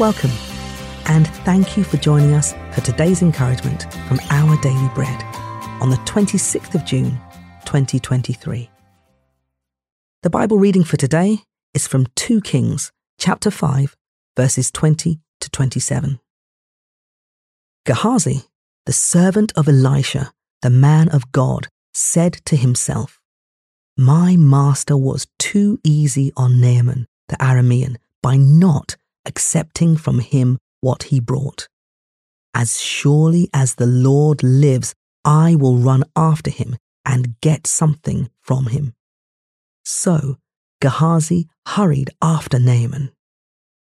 [0.00, 0.30] Welcome,
[1.08, 5.22] and thank you for joining us for today's encouragement from Our Daily Bread
[5.82, 7.20] on the 26th of June,
[7.66, 8.70] 2023.
[10.22, 11.40] The Bible reading for today
[11.74, 13.94] is from 2 Kings, chapter 5,
[14.38, 16.18] verses 20 to 27.
[17.84, 18.44] Gehazi,
[18.86, 20.32] the servant of Elisha,
[20.62, 23.20] the man of God, said to himself,
[23.98, 28.96] My master was too easy on Naaman, the Aramean, by not
[29.26, 31.68] accepting from him what he brought.
[32.54, 38.66] As surely as the Lord lives, I will run after him and get something from
[38.66, 38.94] him.
[39.84, 40.36] So
[40.80, 43.12] Gehazi hurried after Naaman.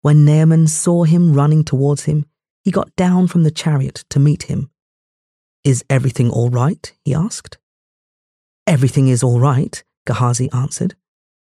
[0.01, 2.25] When Naaman saw him running towards him,
[2.63, 4.69] he got down from the chariot to meet him.
[5.63, 6.93] Is everything all right?
[7.03, 7.57] he asked.
[8.67, 10.95] Everything is all right, Gehazi answered.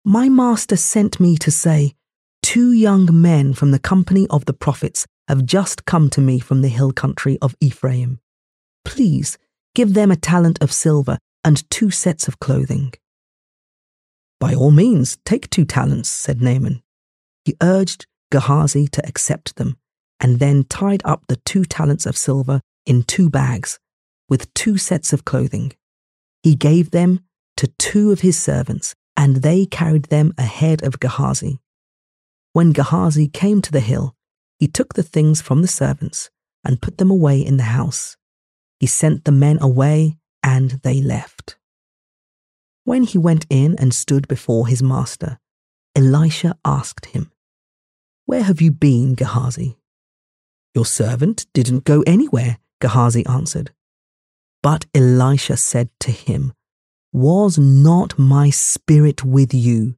[0.06, 1.96] My master sent me to say,
[2.42, 6.62] Two young men from the company of the prophets have just come to me from
[6.62, 8.20] the hill country of Ephraim.
[8.84, 9.38] Please
[9.76, 12.94] give them a talent of silver and two sets of clothing.
[14.40, 16.82] By all means, take two talents, said Naaman.
[17.46, 19.78] He urged Gehazi to accept them,
[20.20, 23.80] and then tied up the two talents of silver in two bags,
[24.30, 25.74] with two sets of clothing.
[26.44, 27.22] He gave them
[27.58, 31.60] to two of his servants, and they carried them ahead of Gehazi.
[32.54, 34.16] When Gehazi came to the hill,
[34.58, 36.30] he took the things from the servants
[36.66, 38.18] and put them away in the house.
[38.80, 41.58] He sent the men away, and they left.
[42.86, 45.40] When he went in and stood before his master,
[45.96, 47.32] Elisha asked him,
[48.26, 49.78] Where have you been, Gehazi?
[50.74, 53.72] Your servant didn't go anywhere, Gehazi answered.
[54.64, 56.54] But Elisha said to him,
[57.14, 59.96] Was not my spirit with you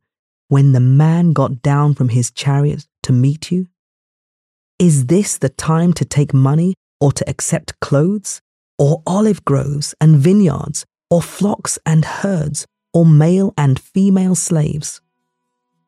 [0.52, 3.68] when the man got down from his chariot to meet you?
[4.80, 8.42] Is this the time to take money or to accept clothes,
[8.78, 15.00] or olive groves and vineyards, or flocks and herds, or male and female slaves?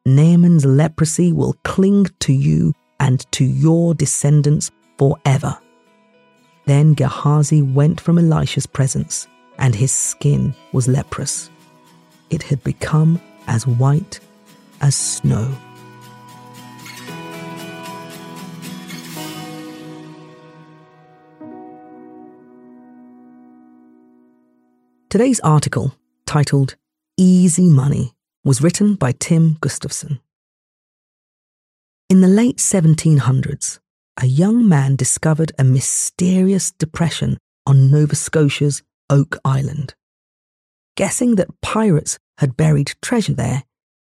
[0.05, 2.71] Naaman's leprosy will cling to you
[3.01, 5.59] and to your descendants forever.
[6.67, 9.27] Then Gehazi went from Elisha's presence,
[9.57, 11.49] and his skin was leprous.
[12.29, 14.21] It had become as white
[14.83, 15.55] as snow.
[25.09, 25.95] Today's article,
[26.25, 26.75] titled
[27.15, 28.11] Easy Money,
[28.43, 30.19] was written by Tim Gustafson.
[32.09, 33.79] In the late 1700s,
[34.21, 39.95] a young man discovered a mysterious depression on Nova Scotia's Oak Island.
[40.97, 43.63] Guessing that pirates had buried treasure there,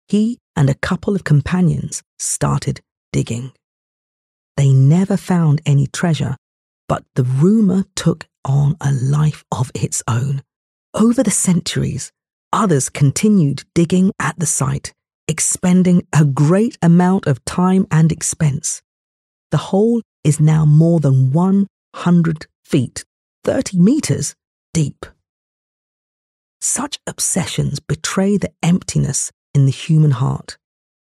[0.07, 2.81] he and a couple of companions started
[3.13, 3.53] digging.
[4.57, 6.35] They never found any treasure,
[6.89, 10.43] but the rumour took on a life of its own.
[10.93, 12.11] Over the centuries,
[12.51, 14.93] others continued digging at the site,
[15.29, 18.81] expending a great amount of time and expense.
[19.51, 23.05] The hole is now more than 100 feet,
[23.45, 24.35] 30 metres,
[24.73, 25.05] deep.
[26.59, 30.57] Such obsessions betray the emptiness in the human heart.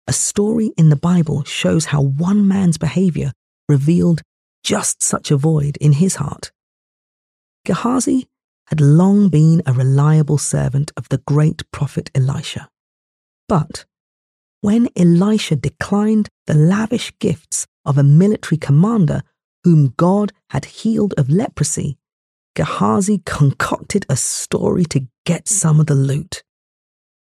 [0.08, 3.32] A story in the Bible shows how one man's behavior
[3.68, 4.22] revealed
[4.64, 6.52] just such a void in his heart.
[7.66, 8.28] Gehazi
[8.68, 12.70] had long been a reliable servant of the great prophet Elisha.
[13.48, 13.86] But
[14.62, 19.22] when Elisha declined the lavish gifts of a military commander
[19.64, 21.98] whom God had healed of leprosy,
[22.56, 26.44] Gehazi concocted a story to get some of the loot.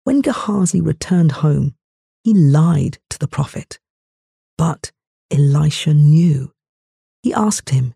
[0.03, 1.75] When Gehazi returned home,
[2.23, 3.79] he lied to the prophet.
[4.57, 4.91] But
[5.31, 6.51] Elisha knew.
[7.21, 7.93] He asked him,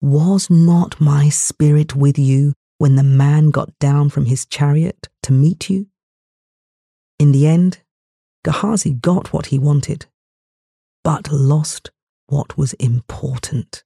[0.00, 5.32] Was not my spirit with you when the man got down from his chariot to
[5.32, 5.86] meet you?
[7.18, 7.78] In the end,
[8.44, 10.06] Gehazi got what he wanted,
[11.02, 11.90] but lost
[12.26, 13.84] what was important.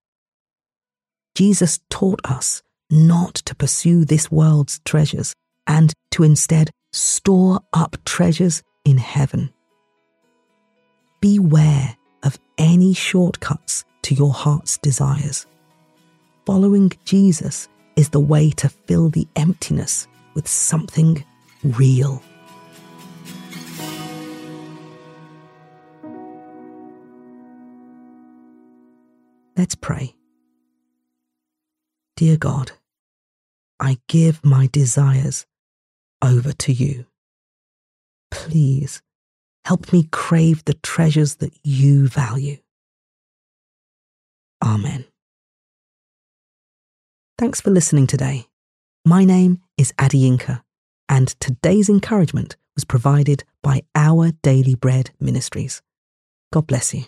[1.34, 5.34] Jesus taught us not to pursue this world's treasures
[5.66, 9.52] and to instead store up treasures in heaven.
[11.20, 15.46] Beware of any shortcuts to your heart's desires.
[16.46, 21.24] Following Jesus is the way to fill the emptiness with something
[21.62, 22.22] real.
[29.56, 30.14] Let's pray.
[32.16, 32.72] Dear God,
[33.78, 35.46] I give my desires
[36.22, 37.06] over to you.
[38.30, 39.02] Please
[39.64, 42.58] help me crave the treasures that you value.
[44.62, 45.04] Amen.
[47.38, 48.46] Thanks for listening today.
[49.04, 50.62] My name is Adeyinka,
[51.08, 55.80] and today's encouragement was provided by Our Daily Bread Ministries.
[56.52, 57.04] God bless you.